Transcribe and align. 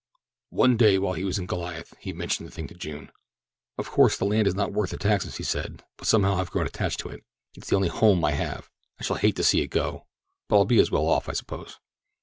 One 0.49 0.77
day 0.77 0.97
while 0.97 1.13
he 1.13 1.23
was 1.23 1.37
in 1.37 1.45
Goliath 1.45 1.93
he 1.99 2.11
mentioned 2.11 2.47
the 2.47 2.51
thing 2.51 2.65
to 2.69 2.73
June. 2.73 3.11
"Of 3.77 3.91
course 3.91 4.17
the 4.17 4.25
land 4.25 4.47
is 4.47 4.55
not 4.55 4.73
worth 4.73 4.89
the 4.89 4.97
taxes," 4.97 5.35
he 5.35 5.43
said; 5.43 5.83
"but 5.95 6.07
somehow 6.07 6.33
I 6.33 6.37
have 6.39 6.49
grown 6.49 6.65
attached 6.65 7.01
to 7.01 7.09
it—it's 7.09 7.69
the 7.69 7.75
only 7.75 7.89
'home' 7.89 8.25
I 8.25 8.31
have. 8.31 8.71
I 8.99 9.03
shall 9.03 9.17
hate 9.17 9.35
to 9.35 9.43
see 9.43 9.61
it 9.61 9.67
go, 9.67 10.07
but 10.49 10.55
I'll 10.57 10.65
be 10.65 10.79
as 10.79 10.89
well 10.89 11.05
off, 11.05 11.29
I 11.29 11.33
suppose." 11.33 11.77